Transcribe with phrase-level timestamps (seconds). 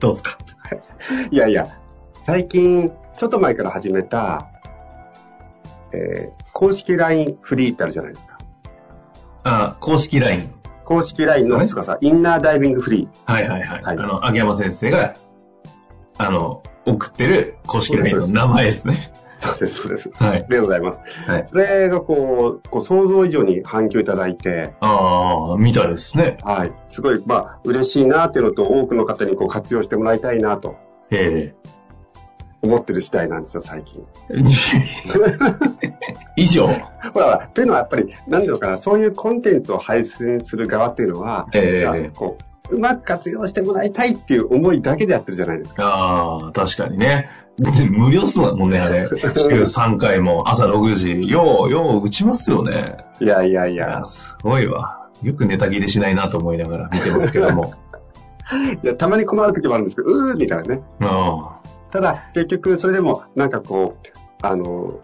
[0.00, 0.38] どうですか？
[1.30, 1.66] いやいや、
[2.26, 4.48] 最近、ちょっと前から始めた、
[5.92, 8.36] えー公式 LINE フリーってあるじゃないですか。
[9.44, 10.50] あ、公式 LINE。
[10.84, 13.82] 公式 LINE のそうつかさ、インナーダイビングフリはいはいはい。
[13.84, 15.14] はいあの、秋山先生が、
[16.16, 19.12] あの、送ってる公式 LINE の名前ですね。
[19.38, 19.48] ー。
[19.48, 20.10] そうです、そうです。
[20.14, 20.34] はいあ。
[20.36, 21.02] りがとうございます。
[21.26, 21.46] はい。
[21.46, 26.38] それがこう、こう想像以上に反響いただいて、ああ、みたいですね。
[26.42, 26.72] はい。
[26.88, 30.76] すごい、まあ、嬉しいなっていうのと、多くの方にこう活用してもらいたいなと
[31.10, 31.54] え
[32.60, 34.04] 思ってる次第なんですよ、最近。
[34.30, 34.34] え
[36.36, 36.68] 以上。
[37.14, 42.36] ほら、というのはやっぱり、なんていうのかな、そういうコンテンツを配信する側っていうのは、ええこ
[42.70, 45.84] う、うまく活用してもらいたいっていう思いだけでやってるじゃないですか。
[45.86, 47.30] ああ、確かにね。
[47.58, 49.08] 別に無料っすもんね、あれ。
[49.10, 51.30] 週3回も朝6時。
[51.30, 53.04] よう、よう打ちますよね。
[53.20, 55.08] いやいやいいや、や、すごいわ。
[55.22, 57.74] よくネタ切れしないなと思いながら見てますけども。
[58.82, 60.82] いやたまに困る時もあるんですけど、うーみたいなね。
[61.00, 61.58] あ
[61.90, 64.06] ただ、結局、それでも、なんかこう、
[64.42, 65.00] あの、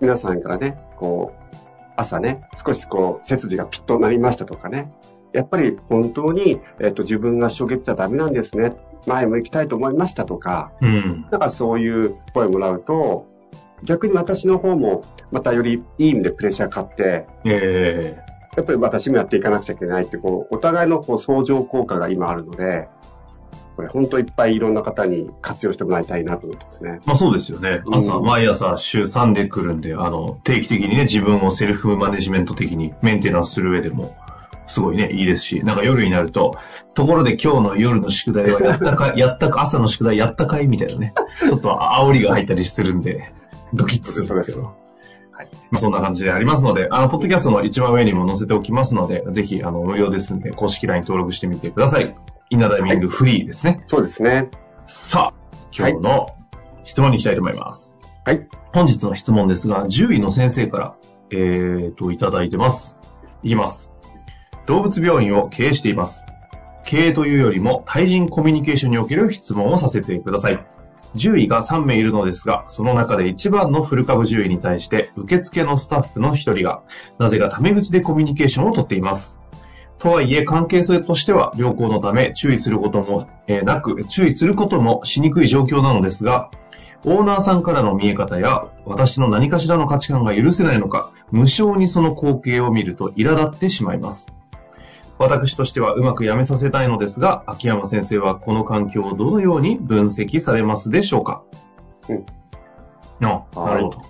[0.00, 1.56] 皆さんからね、こう、
[1.96, 4.92] 朝ね、少しこう、背筋がピッとなりましたとかね。
[5.32, 8.72] やっぱり本当に、えっと、自分が初月じゃダメなんですね。
[9.06, 11.26] 前向きたいと思いましたとか、うん。
[11.30, 13.26] なんかそういう声もらうと、
[13.82, 18.16] 逆に私の方も、またよりいい意味でプレッシャーかかって、え
[18.56, 22.88] やっぱり私もやっていかなくちゃいけないって、こう、お互いのこう相乗効果が今あるので、
[23.76, 27.00] これ本当いっぱいいろんな方に活用してもらいたいなと思ってますね。
[27.04, 27.82] まあそうですよね。
[27.92, 34.16] 朝、うん毎朝週3で来るんで、あの、定期的にね、自分をセルフマネジメント的にメンテナンスする上でも、
[34.66, 36.54] すごいね、いいですし、なんか夜になると、
[36.94, 43.32] ところで今日の夜の宿題はやったか、 やったか、朝の宿題やったかいみたいなね、ちょっと煽りが入ったりするんで、
[43.74, 44.62] ドキッとするんですけど。
[44.62, 45.48] はい。
[45.70, 52.16] まあ、そんな感じでありますので、あの、ポッドキャストの一番上にも載せておきますので、ぜひ、あの、無料ですんで、公式 LINE 登録してみてください。
[52.48, 53.84] インナーダイビングフリーですね。
[53.88, 54.48] そうですね。
[54.86, 56.26] さあ、今日の
[56.84, 57.96] 質問にしたいと思います。
[58.24, 58.48] はい。
[58.72, 60.94] 本日の質問ですが、獣医の先生から、
[61.30, 62.96] えーと、いただいてます。
[63.42, 63.90] いきます。
[64.66, 66.26] 動物病院を経営しています。
[66.84, 70.64] 経営というよりも対人コミュニケーションにおける質問をさせてください。
[71.16, 76.82] 獣医が3名いるのですが、その中で一番のフル株獣医に対して、受付のスタッフの一人が、
[77.18, 79.38] なぜかタメ口でコミュニケーションをとっています。
[79.98, 86.50] とはいえ、関係性としては良好のため、注意することも、えーなく、注意することもしにくい状況なのですが、
[87.04, 94.26] オーナーさんからの見え方や、私の何かしらの価値観が許せないのか、無性にその光景を見ると苛立ってしまいます。
[95.18, 101.42] 私としてはうまくやめさせたいのですが、秋山先生はこの環境をどのように分析されますでしょうか？
[102.08, 102.26] うん。
[103.20, 104.02] あ、なるほど。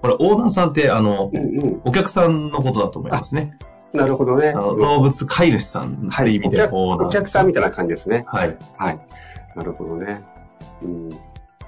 [0.00, 1.80] これ、オーナーさんって、あのう、んうん。
[1.84, 3.58] お客さんのことだと思いますね。
[3.92, 4.48] なるほどね。
[4.48, 6.34] あの動物飼い主さんってはい。
[6.34, 8.24] 意味で、お客オーナーお客さんみたいな感じですね。
[8.26, 8.56] はい。
[8.76, 8.98] はい。
[9.54, 10.22] なるほどね。
[10.82, 11.10] うん。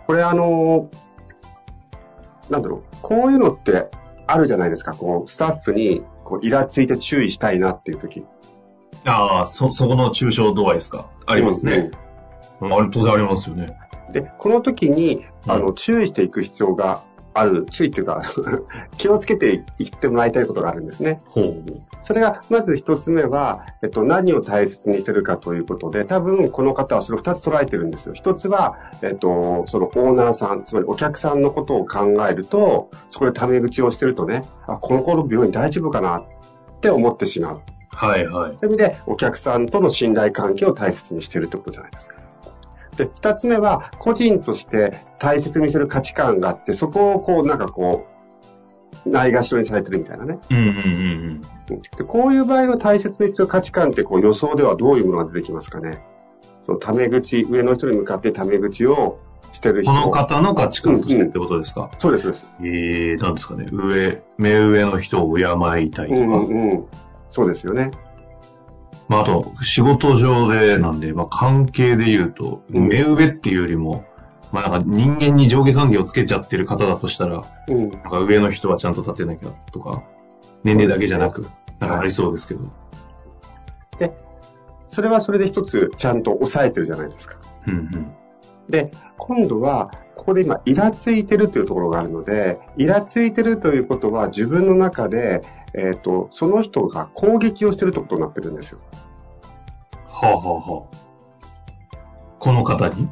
[0.06, 0.88] これあの
[2.48, 3.90] なんだろう、こういうのって
[4.26, 4.92] あるじゃないですか。
[4.94, 8.24] こう、スタッフに、こう、イラついて注意したいなっていう時。
[9.04, 11.08] ああ、そ、そこの抽象度合いですか？
[11.26, 11.90] ありますね。
[12.60, 13.66] あれ、当然ありますよね。
[14.08, 14.12] うん。
[14.12, 17.02] で、この時に、あうの、注意していく必要が
[17.34, 18.22] ある、注意っていうか、
[18.98, 21.20] 気をつけていってもらいたいことがあるんですね。
[21.26, 21.62] ほう。
[22.02, 28.14] それが、まず一つ目は、えっと、何を大切にするかということで、多分この方はそれを二つ捉えてるんですよ。
[28.14, 36.24] 一つは、えっと、そのオーナーさん、つまりお客さんのことを考えると、そこでタメ口をしてるとね、あ、この子の病院大丈夫かなっ
[36.80, 37.60] て思ってしまう。
[37.90, 38.56] はいはい。
[38.58, 42.16] という意味で、お客さんとの信頼関係を大切にしているってことじゃないですか。
[42.96, 48.15] で、二つ目は、個人として大切にする価値観があって、そこをこう、なんかこう、
[49.04, 50.38] ないがしろにされてるみたいなね。
[50.50, 50.68] うんうんう
[51.34, 51.40] ん
[51.96, 56.04] でこういう場合の大切にする価値観ってこう予想ではどういうものが出てきますかね
[56.62, 59.20] そのタメ口、上の人に向かってタメ口を
[59.52, 59.92] してる人。
[59.92, 62.54] この方の価値観としてってことですか、そうです、そうです。
[62.62, 63.66] ええなんですかね。
[63.70, 66.20] 上、目上の人を敬いたいとか。
[66.20, 66.84] うんうんうん。
[67.28, 67.90] そうですよね。
[69.08, 74.04] まあ、あと、仕事上でなんで、まあ、関係で言うと、うん目上っていうよりも、
[74.56, 77.90] まあ、なんか人間に上下関係をつけちゃってる方だとしたら、うん。
[77.90, 80.02] なんか上の人はちゃんと立てなきゃとか、
[80.64, 81.46] 年齢だけじゃなく、
[81.78, 82.72] なんかありそうですけど。
[84.88, 87.38] それはそれで一つちゃんと抑えてるじゃないですか。
[87.68, 88.14] うんうん。
[88.70, 95.42] で、今度は、ここで今、イラついてるというところがあるので、イラついてるということは自分の中で、
[95.74, 98.78] えっ、と、その人が攻撃をしてるってことになってるんですよ。
[100.08, 100.96] はあ、はあはあ、
[102.38, 103.06] この方に？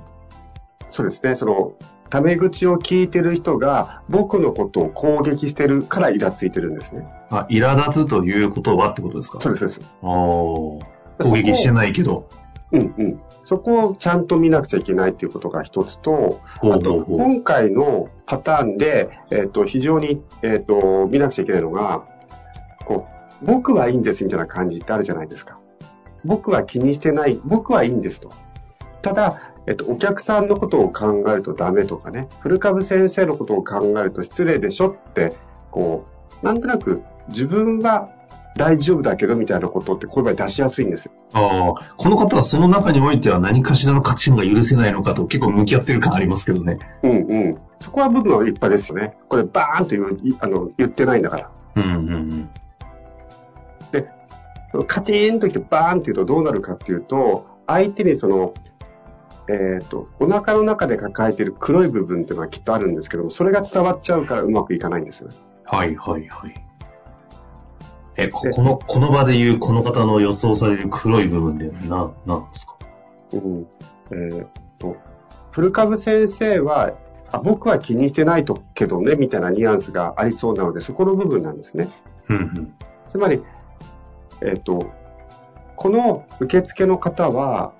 [0.95, 1.35] そうですね。
[1.35, 1.73] その、
[2.09, 7.05] タメ口を聞いてる人が僕のことを攻撃してるからイラついてるんですね。
[7.31, 9.41] あ、苛立つということはってことですか？
[9.41, 9.97] そうです、そうです。
[10.03, 11.25] ああ。
[11.25, 12.29] 攻撃してないけど。
[12.71, 13.21] うんうん。
[13.43, 17.05] そこをちゃんと見なくちゃいけないっていうことが一つと、あと。
[17.07, 22.07] 今回のパターンで、えっ、と、非常に、えっ、と、見なくちゃいけないのが、
[22.85, 23.09] こ
[23.43, 25.57] う、僕はいいんですみたいな感じってあるじゃないですか。
[26.25, 28.31] 僕は気にしてない、僕はいいんですと。
[29.03, 35.35] ただ、えっ、と、お客さんのことを考えるとダメとかね、古株先生のことを考えると失礼でしょって、
[35.71, 36.07] こ
[36.43, 38.11] う、なんとなく自分は
[38.57, 41.13] 大丈夫だけどみたいなことってこういう場合出しやすいんですよ。
[41.33, 41.95] ああ。
[41.97, 46.79] この方はその中においては何かしらの価値観が許せないのかと結構向き合ってる感ありますけどね。
[47.03, 47.59] うんうん。
[47.81, 49.17] そこは部分は立派ですよね。
[49.29, 51.51] これバーンと言あの言ってないんだから。
[51.77, 52.51] うんうんうん。
[54.87, 58.55] カチーンときてバーンって言うとどうなるかっていうと、相手にその、
[59.49, 65.35] えっ、と、お腹の中で抱えている黒い部分っていうのはきっとあるんですけども、それが伝わっちゃうからうまくいかないんですよね。
[65.65, 66.55] はいはいはい。
[68.17, 72.77] え、ここの、この場で言うこの方の予想される黒い部分でな、なんですか？
[73.33, 73.67] うん。
[74.13, 74.47] えっ、
[74.79, 74.97] と、
[75.51, 76.93] 古株先生は、
[77.33, 81.89] あ僕は気にしてないとけどね、みたいなニュアンスがありそうなので、そこの部分なんですね。
[82.29, 82.75] うんうん。
[83.09, 83.43] つまり、
[84.41, 84.93] えっ、と、
[85.77, 87.73] この受付の方は、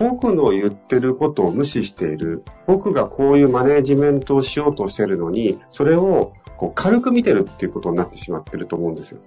[0.00, 2.42] 僕の言ってることを無視している。
[2.66, 9.20] 僕がこういうマネジメントをしようとしてるのに、それをこう軽く見てるっていうことになってしまってると思うんですよ。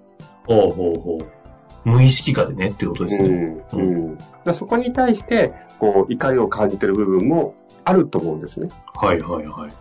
[0.47, 1.43] ほうほうほう。
[1.85, 3.63] 無意識化でねってことですね。
[3.73, 3.81] うんう
[4.13, 8.69] ん、だそこに対して、こう、怒りを感じてる部分もあると思うんですね。
[8.95, 9.71] はいはいはい。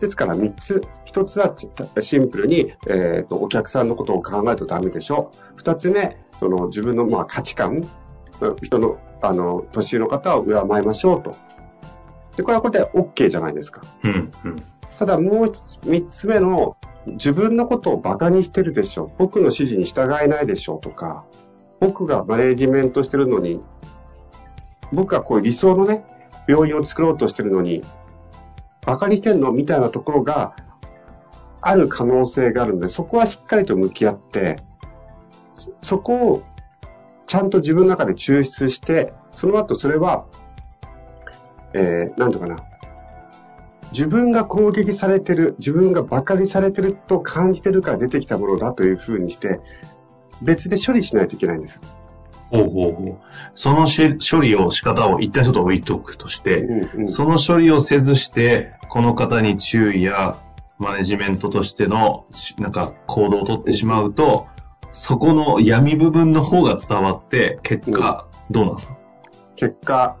[0.00, 0.82] ですから3つ。
[1.06, 1.68] 1つはち
[2.00, 5.30] シンプルに、えーと、お客さんのことを考えるとダメでしょ。
[5.56, 7.82] 2つ目、その自分のまあ価値観、
[8.62, 10.54] 人の、あの、年上の方を敬い
[10.84, 11.34] ましょうと。
[12.36, 13.82] で、これはこれで OK じゃないですか。
[14.02, 14.56] うんうん。
[14.98, 16.76] ただもう3つ目の、
[17.06, 19.12] 自分のことをバカにしてるでしょ。
[19.16, 21.24] 僕の指示に従えないでしょとか、
[21.78, 23.60] 僕がマネージメントしてるのに、
[24.92, 26.04] 僕がこういう理想のね、
[26.48, 27.82] 病院を作ろうとしてるのに、
[28.84, 29.52] バカにしてんの？
[29.52, 30.56] みたいなところが
[31.60, 34.56] ある可能性があるので、そこはしっかりと向き合って、
[35.54, 36.42] そそこを
[37.26, 40.26] ちゃんと自分の中で抽出して、その後それは、
[41.74, 42.56] えー、なんとかな、
[43.92, 49.60] 自分が攻撃されてる、自分が馬鹿にされてると感じてるから出てきたものだというふうにして、
[50.42, 51.82] 別で処理しないといけないんですよ。
[52.50, 53.16] ほうほうほう。
[53.54, 60.36] そのし処理を仕方を一旦ちょっと置いとくとして、うんうんその処理をせずして、この方に注意や
[60.78, 64.46] マネジメントとしてのしなんか行動をとってしまうと、
[64.98, 68.96] そこの闇部分の方が伝わって、結果、どうなんですか？
[69.54, 70.16] 結果、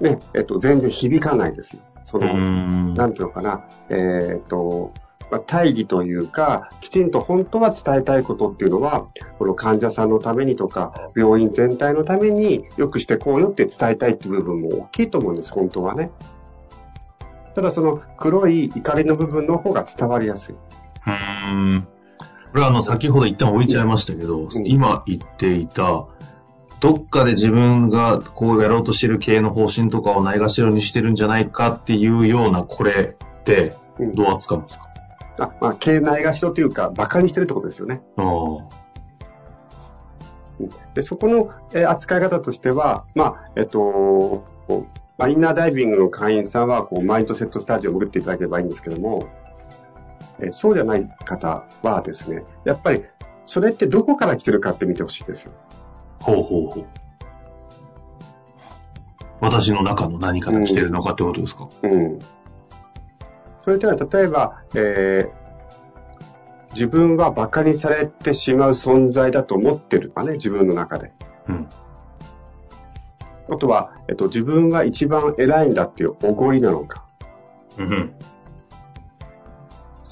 [0.00, 1.82] ね、えっと、全然響かないですよ。
[2.02, 4.92] その、んなんていうのかな、えっと、
[5.30, 9.06] まあ、大義というか、きちんと本当は伝えたいことっていうのは、
[9.38, 16.10] この患者さんのためにとか、病院全体のために良くしてこうよって伝えたいっていう部分も大きいと思うんです、本当はね。
[17.54, 20.54] ただその黒い怒りの部分の方が伝わりやすい。
[20.54, 21.86] うーん。
[22.54, 26.06] これはあの、先ほど一旦置いちゃいましたけど、今言っていた、
[26.78, 34.86] どっかで自分がこうやろうとしてる系の方針とかをないがしろにしてるんじゃないかっていうようなこれって、うんどう扱うんですか、
[35.40, 38.02] あ、まあ、経内がしろというか、馬鹿にしてるってことですよね。
[38.18, 38.24] ああ。
[40.94, 44.44] で、そこの、えー扱い方としては、まあ、えっと、
[45.28, 49.26] インナーダイビングの会員さんは、こう、マインドセットスタジオを潜っていただければいいんですけども、
[50.40, 53.04] えーそうじゃない方はですね、やっぱり、
[53.46, 55.52] それってどこから来てるかって見てほしいですよ。
[56.20, 56.86] ほうほうほう。
[59.40, 62.18] 私の中の何から来てるのかってことですか、うん。
[63.58, 65.44] それというのは、例えば、えー
[66.74, 71.12] 自分は馬鹿にされてしまう存在だと思ってるかね、自分の中で。
[71.48, 71.68] うん。
[73.48, 77.04] あとは、えっと、自分が一番偉いんだっていうおごりなのか。
[77.78, 78.14] うんうん。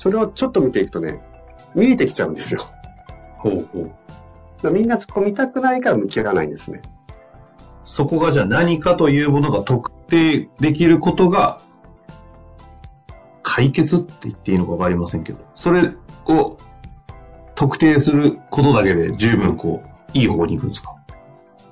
[0.02, 1.20] それをちょっと見ていくとね、
[1.76, 2.62] 見えてきちゃうんですよ。
[3.38, 3.88] ほうほ
[4.64, 4.70] う。
[4.72, 6.82] みんなそこ見たくないから向き合わないんですね。
[7.84, 11.60] そこがじゃあ何かというものが特定できることが、
[13.44, 15.92] 解決って言っていいのかわかりませんけど、それ
[16.26, 16.56] を
[17.54, 20.96] 特定することだけで十分こう、いい方向に行くんですか？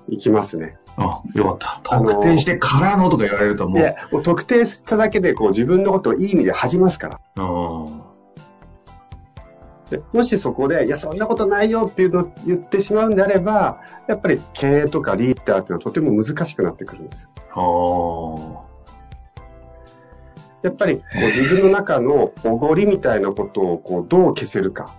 [0.06, 0.76] いきますね。
[0.96, 1.80] あ、よかった。
[1.82, 7.20] 特定してからのとか言われるともう、で、もう特定しただけでこう自分のことをいい意味で恥じますから。
[7.38, 8.09] あー
[9.90, 18.66] でもしそこで、いや、そんなことないよっていうのを言ってしまうんであれば、やっぱり経営とかリーダーっていうのはとても難しくなってくるんですよ。
[20.62, 24.94] やっぱりこう自分の中のおごりみたいなことをこうどう消せるか。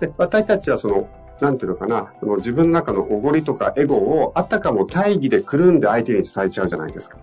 [0.00, 1.08] で私たちはその、
[1.40, 7.18] なんていうのかな、その自分の中のおごりとかエゴをあたかも大義でくるんで相手に伝えちゃうじゃないですか。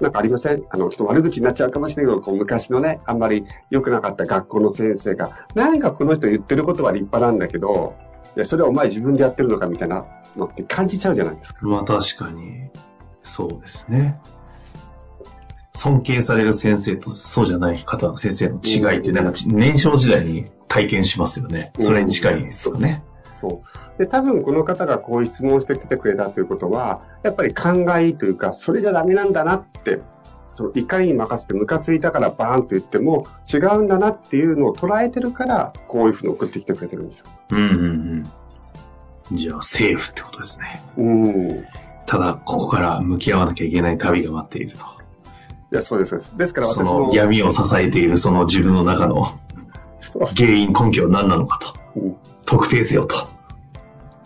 [0.00, 0.62] なんかありません？
[0.70, 7.96] あの、ちょっと悪口になっちゃうかもしれないけど、こう昔のね、あんまり良くなかった学校の先生が、何かこの人言ってることは立派なんだけど、
[8.36, 10.04] いやそれはお前自分でやってるのかみたいな
[10.36, 11.66] のって感じちゃうじゃないですか。
[11.66, 12.70] まあ確かに、
[13.22, 14.20] そうですね。
[15.74, 21.72] 尊敬される先生とそうじゃない方の先生の違いってなんかち年少時代に体験しますよね。
[21.78, 23.04] それに近いですかね。
[23.40, 23.62] そ
[23.96, 23.98] う。
[23.98, 30.00] で、多分この方がこういう質問をしてきてくれたということは、やっぱり考えというか、それじゃダメなんだなって、
[30.54, 37.26] その怒りに任せてムカついたからバーンと言っても違うんだなっていうのを捉えてるから、こういうふうに送ってきてくれてるんですよ。
[37.50, 38.24] うんうん
[39.30, 39.36] うん。
[39.36, 40.82] じゃあ、セーフってことですね。
[40.96, 41.50] うん。
[41.50, 41.64] い
[42.06, 44.98] ただ、ここから向き合わなきゃいけない旅が待っていると。
[45.70, 46.36] や、そうです、そうです。
[46.38, 49.38] ですからそ私もの、闇を支えているその自分の中の
[50.36, 51.74] 原因根拠は何なのかと。
[51.96, 52.16] うん
[52.48, 53.27] 特定せよと。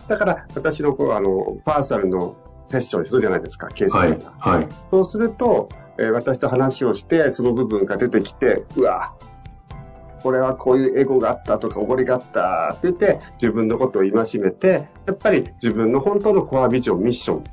[0.07, 4.33] だから私のこうあのパーソナルのセッションするじゃないですか、ケースはいが。。
[4.39, 4.67] はい。
[4.91, 9.13] そうすると、えー私と話をして、その部分が出てきて、うわ、
[10.23, 17.43] これはこういうエゴがあったとか、おごりがあったって言って、自分のことを戒めて、やっぱり自分の本当のコアビジョン、ミッション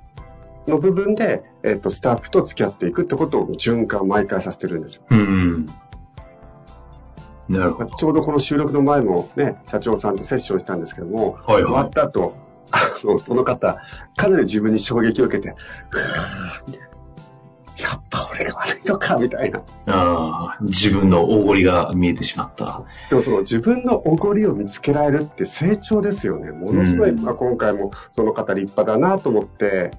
[0.69, 5.03] の部分で、えっ、と、スタッフと付き合っていくってことを循環毎回させてるんですよ。
[5.11, 5.67] うんうん。
[7.51, 7.91] なるほど。
[7.91, 11.87] ちょうどこの収録の前もね、社長さんとセッションしたんですけども、はい終わはい。
[11.89, 12.37] った後、
[12.71, 13.79] あの、その方、
[14.17, 15.55] かなり自分に衝撃を受けて、や
[17.97, 19.61] っぱ俺が悪いのか、みたいな。
[19.87, 22.85] ああ、自分のおごりが見えてしまった。
[23.09, 26.53] でもその自分のおごりを見つけられるって成長ですよね。
[26.53, 29.91] ものすごい、うんまあ、今回もその方立派だなと思って、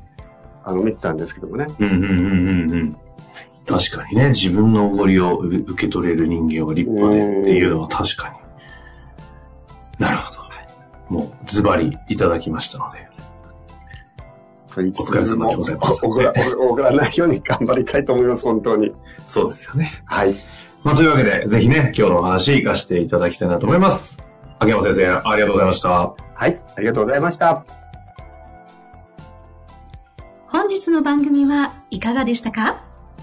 [0.63, 1.67] あの、見てたんですけどもね。
[1.79, 2.97] うんうんうんうんうん。
[3.65, 8.35] 確かにね、自分のおごりをう受け取れる人間は立派でっていうのは確かに。
[9.99, 10.41] なるほど。
[11.09, 13.09] もうズバリいただきましたので。
[14.77, 18.93] おお疲れ様でございますおごら、おごらないように頑張りたいと思います、本当に。
[19.27, 20.01] そうですよね。
[20.05, 20.37] はい。
[20.83, 24.17] まあ、というわけで、ぜひね、今日のお話活かしていただきたいなと思います。
[24.59, 25.89] 秋山先生、ありがとうございました。
[25.89, 27.65] はい、ありがとうございました。
[30.47, 32.90] 本日の番組はいかがでしたか？